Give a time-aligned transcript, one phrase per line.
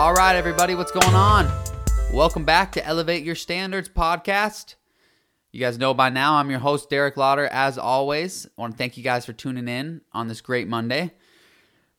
[0.00, 1.46] All right, everybody, what's going on?
[2.10, 4.76] Welcome back to Elevate Your Standards podcast.
[5.52, 8.46] You guys know by now I'm your host, Derek Lauder, as always.
[8.46, 11.12] I want to thank you guys for tuning in on this great Monday.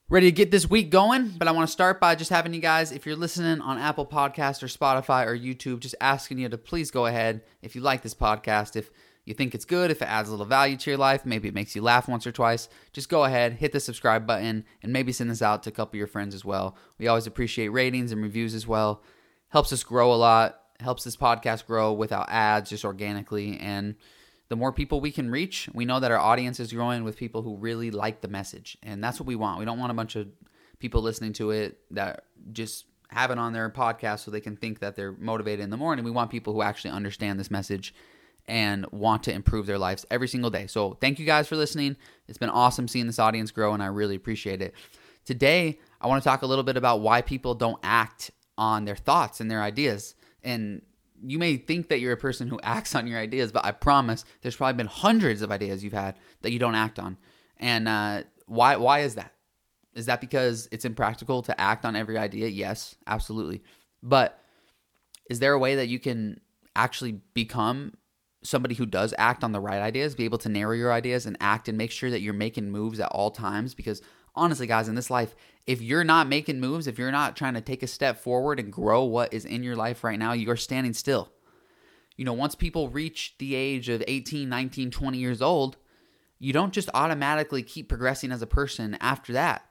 [0.09, 2.59] Ready to get this week going, but I want to start by just having you
[2.59, 6.57] guys, if you're listening on Apple Podcast or Spotify or YouTube, just asking you to
[6.57, 8.89] please go ahead if you like this podcast, if
[9.25, 11.54] you think it's good, if it adds a little value to your life, maybe it
[11.54, 15.11] makes you laugh once or twice, just go ahead, hit the subscribe button, and maybe
[15.11, 16.75] send this out to a couple of your friends as well.
[16.97, 19.04] We always appreciate ratings and reviews as well.
[19.49, 23.60] Helps us grow a lot, helps this podcast grow without ads, just organically.
[23.60, 23.96] And
[24.49, 27.43] the more people we can reach, we know that our audience is growing with people
[27.43, 28.77] who really like the message.
[28.82, 29.60] And that's what we want.
[29.60, 30.27] We don't want a bunch of
[30.79, 34.80] people listening to it that just have it on their podcast so they can think
[34.80, 36.03] that they're motivated in the morning.
[36.03, 37.94] We want people who actually understand this message
[38.52, 40.67] and want to improve their lives every single day.
[40.67, 41.95] So, thank you guys for listening.
[42.28, 44.75] It's been awesome seeing this audience grow, and I really appreciate it.
[45.23, 48.97] Today, I want to talk a little bit about why people don't act on their
[48.97, 50.16] thoughts and their ideas.
[50.44, 50.81] And
[51.23, 54.25] you may think that you're a person who acts on your ideas, but I promise
[54.41, 57.17] there's probably been hundreds of ideas you've had that you don't act on.
[57.55, 58.75] And uh, why?
[58.75, 59.31] Why is that?
[59.94, 62.47] Is that because it's impractical to act on every idea?
[62.47, 63.63] Yes, absolutely.
[64.03, 64.38] But
[65.29, 66.41] is there a way that you can
[66.75, 67.94] actually become
[68.44, 71.38] somebody who does act on the right ideas, be able to narrow your ideas and
[71.39, 73.73] act and make sure that you're making moves at all times.
[73.73, 74.02] Because
[74.36, 75.36] honestly, guys, in this life,
[75.67, 78.73] if you're not making moves, if you're not trying to take a step forward and
[78.73, 81.31] grow what is in your life right now, you're standing still.
[82.17, 85.78] You know, once people reach the age of 18, 19, 20 years old,
[86.39, 89.66] you don't just automatically keep progressing as a person after that.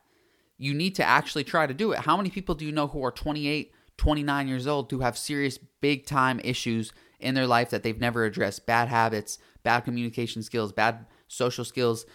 [0.56, 2.00] You need to actually try to do it.
[2.00, 5.58] How many people do you know who are 28, 29 years old who have serious
[5.58, 10.72] big time issues in their life that they've never addressed bad habits, bad communication skills,
[10.72, 12.06] bad social skills,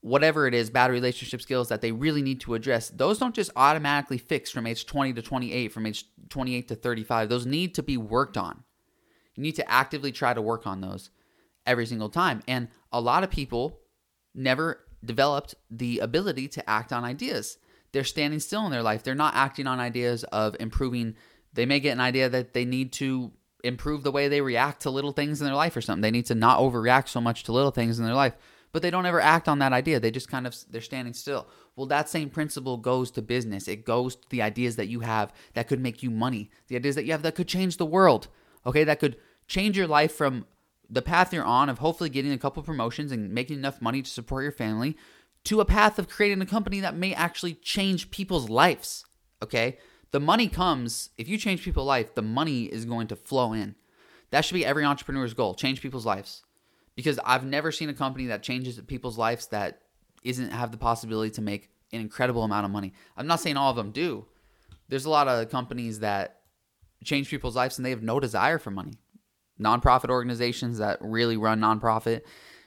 [0.00, 2.90] whatever it is, bad relationship skills that they really need to address.
[2.90, 7.28] Those don't just automatically fix from age 20 to 28, from age 28 to 35.
[7.28, 8.64] Those need to be worked on.
[9.34, 11.10] You need to actively try to work on those
[11.64, 12.42] every single time.
[12.46, 13.78] And a lot of people
[14.34, 17.58] never developed the ability to act on ideas.
[17.92, 19.02] They're standing still in their life.
[19.02, 21.14] They're not acting on ideas of improving.
[21.52, 24.90] They may get an idea that they need to improve the way they react to
[24.90, 26.02] little things in their life or something.
[26.02, 28.34] They need to not overreact so much to little things in their life.
[28.72, 30.00] But they don't ever act on that idea.
[30.00, 31.46] They just kind of they're standing still.
[31.76, 33.68] Well, that same principle goes to business.
[33.68, 36.50] It goes to the ideas that you have that could make you money.
[36.68, 38.28] The ideas that you have that could change the world.
[38.64, 40.46] Okay, that could change your life from
[40.88, 44.10] the path you're on of hopefully getting a couple promotions and making enough money to
[44.10, 44.96] support your family
[45.44, 49.04] to a path of creating a company that may actually change people's lives.
[49.42, 49.78] Okay?
[50.12, 53.74] The money comes if you change people's life the money is going to flow in.
[54.30, 56.44] That should be every entrepreneur's goal change people's lives.
[56.94, 59.80] Because i've never seen a company that changes people's lives that
[60.22, 62.92] isn't have the possibility to make an incredible amount of money.
[63.16, 64.26] I'm not saying all of them do.
[64.88, 66.40] There's a lot of companies that
[67.04, 68.94] change people's lives and they have no desire for money.
[69.60, 72.22] Nonprofit organizations that really run nonprofit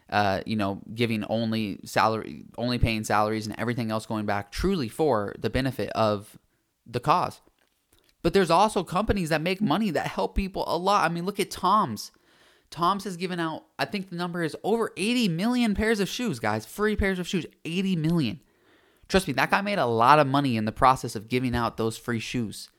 [0.10, 4.88] uh, you know, giving only salary, only paying salaries and everything else going back truly
[4.88, 6.38] for the benefit of
[6.86, 7.42] the cause.
[8.22, 11.10] But there's also companies that make money that help people a lot.
[11.10, 12.12] I mean, look at Tom's.
[12.72, 16.40] Tom's has given out, I think the number is over 80 million pairs of shoes,
[16.40, 16.66] guys.
[16.66, 18.42] Free pairs of shoes, 80 million.
[19.08, 21.78] Trust me, that guy made a lot of money in the process of giving out
[21.78, 22.70] those free shoes.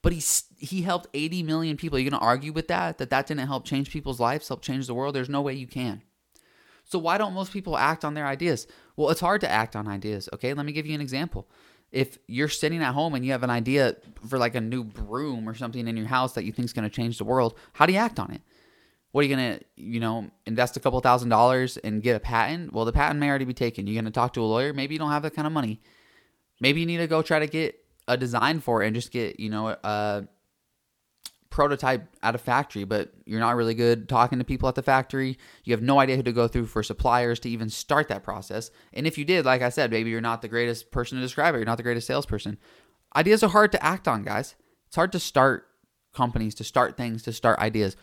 [0.00, 0.22] But he
[0.56, 1.96] he helped 80 million people.
[1.96, 2.98] Are you going to argue with that?
[2.98, 5.14] That that didn't help change people's lives, help change the world?
[5.14, 6.02] There's no way you can.
[6.84, 8.66] So why don't most people act on their ideas?
[8.96, 10.54] Well, it's hard to act on ideas, okay?
[10.54, 11.48] Let me give you an example
[11.92, 15.48] if you're sitting at home and you have an idea for like a new broom
[15.48, 17.86] or something in your house that you think is going to change the world, how
[17.86, 18.40] do you act on it?
[19.12, 22.20] What are you going to, you know, invest a couple thousand dollars and get a
[22.20, 22.72] patent?
[22.72, 23.86] Well, the patent may already be taken.
[23.86, 24.72] You're going to talk to a lawyer.
[24.72, 25.82] Maybe you don't have that kind of money.
[26.60, 29.38] Maybe you need to go try to get a design for it and just get,
[29.38, 30.24] you know, a
[31.52, 35.38] prototype at a factory, but you're not really good talking to people at the factory.
[35.62, 38.70] You have no idea who to go through for suppliers to even start that process.
[38.92, 41.54] And if you did, like I said, maybe you're not the greatest person to describe
[41.54, 41.58] it.
[41.58, 42.58] You're not the greatest salesperson.
[43.14, 44.56] Ideas are hard to act on, guys.
[44.86, 45.66] It's hard to start
[46.14, 47.96] companies, to start things, to start ideas.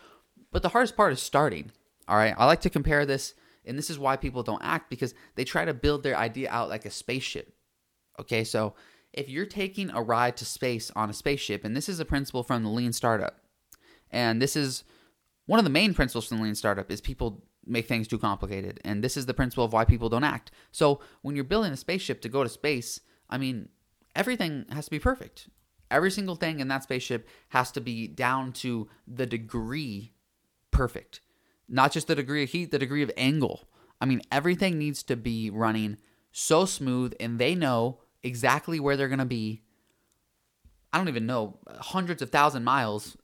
[0.52, 1.72] But the hardest part is starting.
[2.08, 2.36] All right.
[2.38, 3.34] I like to compare this,
[3.66, 6.70] and this is why people don't act because they try to build their idea out
[6.70, 7.54] like a spaceship.
[8.20, 8.44] Okay.
[8.44, 8.76] So
[9.12, 12.44] if you're taking a ride to space on a spaceship, and this is a principle
[12.44, 13.39] from the lean startup,
[14.12, 14.84] and this is
[15.46, 18.80] one of the main principles from the lean startup is people make things too complicated.
[18.84, 20.52] And this is the principle of why people don't act.
[20.72, 23.70] So when you're building a spaceship to go to space, I mean,
[24.16, 25.50] everything has to be perfect.
[25.92, 30.14] Every single thing in that spaceship has to be down to the degree
[30.72, 31.22] perfect.
[31.68, 33.68] Not just the degree of heat, the degree of angle.
[34.02, 35.98] I mean, everything needs to be running
[36.32, 39.64] so smooth, and they know exactly where they're going to be
[40.92, 43.16] I don't even know, hundreds of thousand miles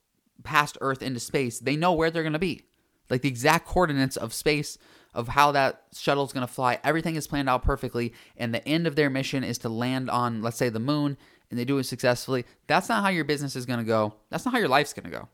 [0.43, 1.59] past Earth into space.
[1.59, 2.63] They know where they're going to be.
[3.09, 4.77] Like the exact coordinates of space
[5.13, 6.79] of how that shuttle is going to fly.
[6.83, 8.13] Everything is planned out perfectly.
[8.35, 11.17] And the end of their mission is to land on, let's say, the moon,
[11.49, 12.45] and they do it successfully.
[12.67, 14.15] That's not how your business is going to go.
[14.29, 15.29] That's not how your life's going to go.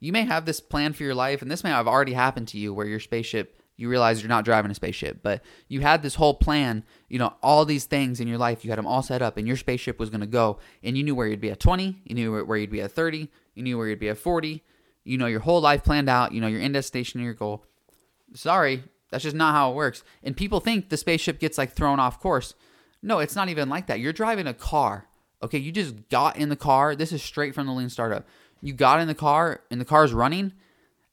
[0.00, 2.58] You may have this plan for your life, and this may have already happened to
[2.58, 6.16] you where your spaceship, you realize you're not driving a spaceship, but you had this
[6.16, 9.22] whole plan, you know, all these things in your life, you had them all set
[9.22, 11.60] up, and your spaceship was going to go, and you knew where you'd be at
[11.60, 14.62] 20, you knew where you'd be at 30, you knew where you'd be at 40,
[15.04, 17.64] you know your whole life planned out, you know your end destination and your goal.
[18.34, 20.02] Sorry, that's just not how it works.
[20.22, 22.54] And people think the spaceship gets like thrown off course.
[23.02, 24.00] No, it's not even like that.
[24.00, 25.08] You're driving a car.
[25.42, 26.96] Okay, you just got in the car.
[26.96, 28.26] This is straight from the lean startup.
[28.62, 30.54] You got in the car and the car's running,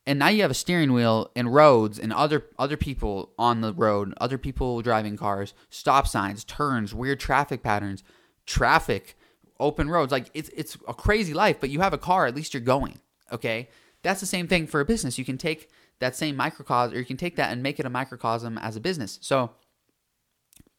[0.07, 3.73] and now you have a steering wheel and roads and other other people on the
[3.73, 8.03] road, other people driving cars, stop signs, turns, weird traffic patterns,
[8.45, 9.17] traffic,
[9.61, 10.11] open roads.
[10.11, 12.99] Like it's it's a crazy life, but you have a car, at least you're going.
[13.31, 13.69] Okay?
[14.03, 15.17] That's the same thing for a business.
[15.17, 15.69] You can take
[15.99, 18.79] that same microcosm, or you can take that and make it a microcosm as a
[18.79, 19.19] business.
[19.21, 19.51] So,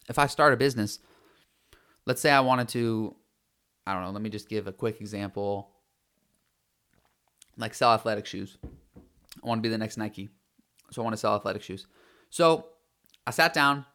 [0.09, 0.99] if I start a business,
[2.05, 3.15] let's say I wanted to,
[3.87, 5.71] I don't know, let me just give a quick example
[7.57, 8.59] like sell athletic shoes.
[8.65, 10.29] I want to be the next Nike.
[10.91, 11.87] So, I want to sell athletic shoes.
[12.29, 12.67] So,
[13.25, 13.87] I sat down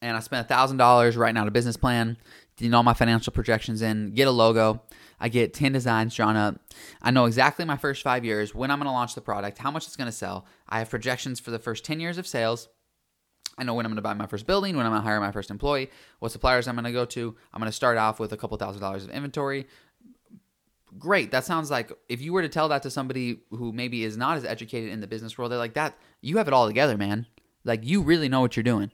[0.00, 2.16] and I spent $1,000 writing out a business plan,
[2.62, 4.80] getting all my financial projections in, get a logo.
[5.18, 6.60] I get 10 designs drawn up.
[7.02, 9.72] I know exactly my first five years, when I'm going to launch the product, how
[9.72, 10.46] much it's going to sell.
[10.68, 12.68] I have projections for the first 10 years of sales.
[13.58, 15.20] I know when I'm going to buy my first building, when I'm going to hire
[15.20, 17.36] my first employee, what suppliers I'm going to go to.
[17.52, 19.66] I'm going to start off with a couple thousand dollars of inventory.
[20.98, 21.32] Great.
[21.32, 24.36] That sounds like if you were to tell that to somebody who maybe is not
[24.36, 27.26] as educated in the business world, they're like, that, you have it all together, man.
[27.64, 28.92] Like, you really know what you're doing.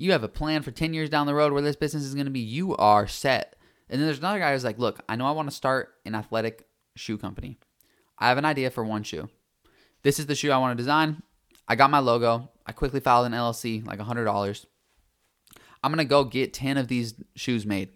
[0.00, 2.26] You have a plan for 10 years down the road where this business is going
[2.26, 2.40] to be.
[2.40, 3.56] You are set
[3.90, 6.14] and then there's another guy who's like, look, I know I want to start an
[6.14, 7.58] athletic shoe company.
[8.18, 9.28] I have an idea for one shoe.
[10.02, 11.22] This is the shoe I want to design.
[11.66, 12.50] I got my logo.
[12.64, 14.66] I quickly filed an LLC, like $100.
[15.82, 17.90] I'm going to go get 10 of these shoes made.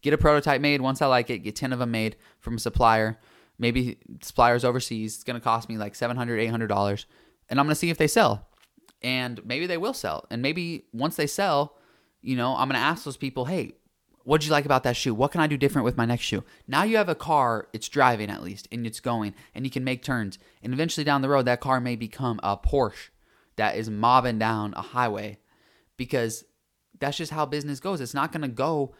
[0.00, 0.80] Get a prototype made.
[0.80, 3.18] Once I like it, get 10 of them made from a supplier.
[3.58, 5.16] Maybe suppliers overseas.
[5.16, 7.04] It's going to cost me like $700, $800.
[7.48, 8.48] And I'm going to see if they sell.
[9.02, 10.26] And maybe they will sell.
[10.30, 11.76] And maybe once they sell,
[12.20, 13.74] you know, I'm going to ask those people, hey,
[14.24, 15.14] what did you like about that shoe?
[15.14, 16.44] What can I do different with my next shoe?
[16.68, 19.84] Now you have a car, it's driving at least, and it's going, and you can
[19.84, 20.38] make turns.
[20.62, 23.08] And eventually down the road, that car may become a Porsche
[23.56, 25.38] that is mobbing down a highway
[25.96, 26.44] because
[27.00, 28.00] that's just how business goes.
[28.00, 28.94] It's not going to go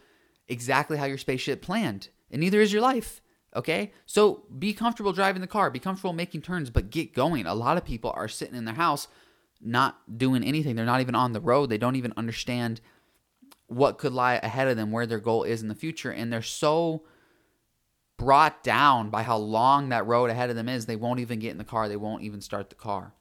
[0.47, 3.21] exactly how your spaceship planned, and neither is your life.
[3.55, 3.93] Okay?
[4.05, 7.45] So be comfortable driving the car, be comfortable making turns, but get going.
[7.45, 9.07] A lot of people are sitting in their house
[9.63, 10.75] not doing anything.
[10.75, 11.69] They're not even on the road.
[11.69, 12.81] They don't even understand
[13.67, 16.11] what could lie ahead of them, where their goal is in the future.
[16.11, 17.03] And they're so
[18.17, 21.51] brought down by how long that road ahead of them is, they won't even get
[21.51, 21.89] in the car.
[21.89, 23.13] They won't even start the car.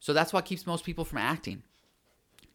[0.00, 1.62] So that's what keeps most people from acting.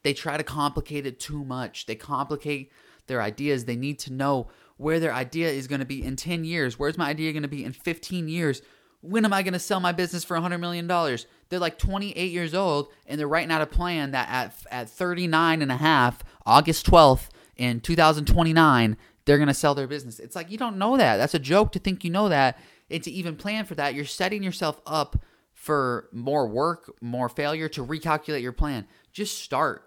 [0.04, 1.86] They try to complicate it too much.
[1.86, 2.72] They complicate
[3.08, 3.66] their ideas.
[3.66, 4.48] They need to know
[4.78, 6.80] where their idea is going to be in 10 years.
[6.80, 8.62] Where's my idea going to be in 15 years?
[9.02, 10.88] When am I going to sell my business for $100 million?
[10.88, 15.62] They're like 28 years old and they're writing out a plan that at, at 39
[15.62, 20.20] and a half, August 12th in 2029, they're going to sell their business.
[20.20, 21.18] It's like, you don't know that.
[21.18, 22.58] That's a joke to think you know that
[22.90, 23.94] and to even plan for that.
[23.94, 25.24] You're setting yourself up
[25.54, 28.88] for more work, more failure to recalculate your plan.
[29.12, 29.86] Just start.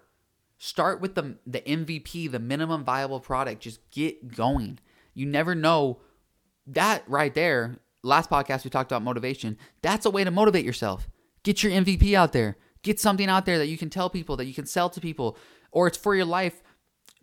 [0.57, 3.61] Start with the, the MVP, the minimum viable product.
[3.61, 4.79] Just get going.
[5.13, 5.99] You never know
[6.67, 9.57] that right there last podcast we talked about motivation.
[9.81, 11.09] That's a way to motivate yourself.
[11.43, 12.57] Get your MVP out there.
[12.83, 15.37] Get something out there that you can tell people, that you can sell to people,
[15.71, 16.61] or it's for your life.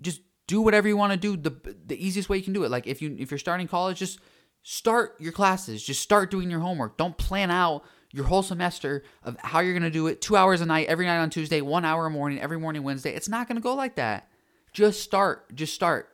[0.00, 1.36] Just do whatever you want to do.
[1.36, 2.70] The the easiest way you can do it.
[2.70, 4.18] Like if you if you're starting college, just
[4.62, 5.84] start your classes.
[5.84, 6.96] Just start doing your homework.
[6.96, 10.20] Don't plan out your whole semester of how you're going to do it.
[10.20, 13.14] 2 hours a night every night on Tuesday, 1 hour a morning every morning Wednesday.
[13.14, 14.28] It's not going to go like that.
[14.72, 15.54] Just start.
[15.54, 16.08] Just start.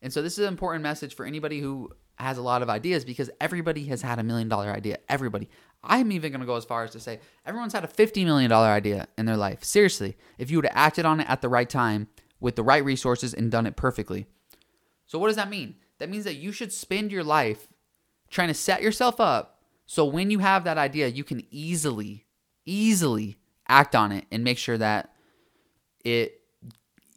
[0.00, 3.04] And so this is an important message for anybody who has a lot of ideas
[3.04, 4.98] because everybody has had a million dollar idea.
[5.08, 5.48] Everybody.
[5.82, 8.50] I'm even going to go as far as to say everyone's had a $50 million
[8.50, 9.62] idea in their life.
[9.62, 12.08] Seriously, if you would have acted on it at the right time
[12.40, 14.26] with the right resources and done it perfectly.
[15.06, 15.76] So, what does that mean?
[15.98, 17.68] That means that you should spend your life
[18.30, 19.54] trying to set yourself up
[19.86, 22.26] so when you have that idea, you can easily,
[22.64, 25.14] easily act on it and make sure that
[26.04, 26.40] it,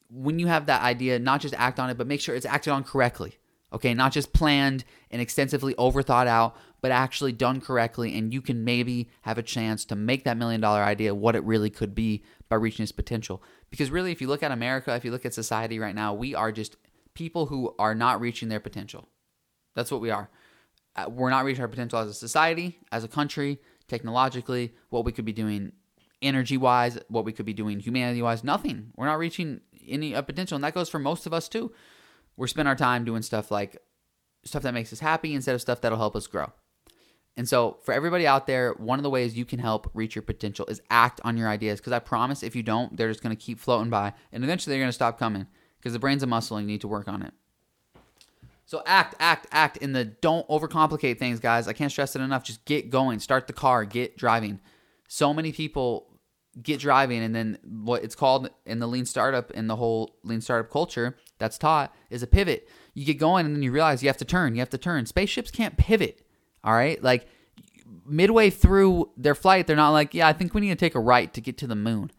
[0.10, 2.74] when you have that idea, not just act on it, but make sure it's acted
[2.74, 3.38] on correctly.
[3.74, 8.18] Okay, not just planned and extensively overthought out, but actually done correctly.
[8.18, 11.44] And you can maybe have a chance to make that million dollar idea what it
[11.44, 13.44] really could be by reaching its potential.
[13.70, 16.34] Because really, if you look at America, if you look at society right now, we
[16.34, 16.78] are just
[17.14, 19.10] people who are not reaching their potential.
[19.76, 20.30] That's what we are.
[20.96, 25.12] Uh, we're not reaching our potential as a society, as a country, technologically, what we
[25.12, 25.74] could be doing
[26.22, 28.44] energy wise, what we could be doing humanity wise.
[28.44, 28.92] Nothing.
[28.96, 30.56] We're not reaching any potential.
[30.56, 31.72] And that goes for most of us too.
[32.38, 33.82] We're spending our time doing stuff like
[34.46, 36.52] stuff that makes us happy instead of stuff that'll help us grow.
[37.36, 40.24] And so, for everybody out there, one of the ways you can help reach your
[40.24, 41.80] potential is act on your ideas.
[41.80, 44.74] Because I promise, if you don't, they're just going to keep floating by, and eventually
[44.74, 45.46] they're going to stop coming.
[45.78, 47.34] Because the brain's a muscle, and you need to work on it.
[48.66, 51.68] So act, act, act in the don't overcomplicate things, guys.
[51.68, 52.44] I can't stress it enough.
[52.44, 53.20] Just get going.
[53.20, 53.86] Start the car.
[53.86, 54.60] Get driving.
[55.08, 56.08] So many people
[56.60, 60.42] get driving, and then what it's called in the lean startup in the whole lean
[60.42, 62.68] startup culture that's taught is a pivot.
[62.94, 64.56] You get going, and then you realize you have to turn.
[64.56, 65.06] You have to turn.
[65.06, 66.24] Spaceships can't pivot
[66.68, 67.02] all right.
[67.02, 67.28] Like
[68.06, 71.00] midway through their flight, they're not like, yeah, I think we need to take a
[71.00, 72.12] right to get to the moon.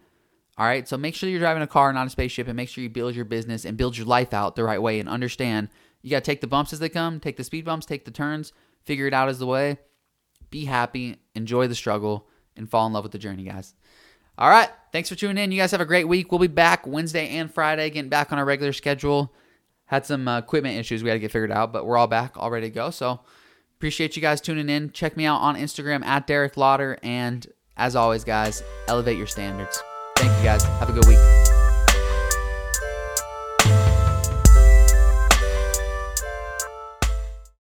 [0.57, 0.89] All right.
[0.89, 3.15] So make sure you're driving a car, not a spaceship, and make sure you build
[3.15, 5.69] your business and build your life out the right way and understand
[6.01, 8.11] you got to take the bumps as they come, take the speed bumps, take the
[8.11, 8.53] turns,
[8.85, 9.79] figure it out as the way.
[10.51, 13.75] Be happy, enjoy the struggle, and fall in love with the journey, guys.
[14.39, 14.71] All right.
[14.93, 15.53] Thanks for tuning in.
[15.53, 16.33] You guys have a great week.
[16.33, 19.35] We'll be back Wednesday and Friday, getting back on our regular schedule.
[19.87, 22.33] Had some uh, equipment issues we had to get figured out, but we're all back,
[22.37, 22.91] all ready to go.
[22.91, 23.21] So,
[23.79, 24.91] Appreciate you guys tuning in.
[24.91, 26.99] Check me out on Instagram at Derek Lauder.
[27.01, 29.81] And as always, guys, elevate your standards.
[30.17, 30.65] Thank you guys.
[30.65, 31.38] Have a good week.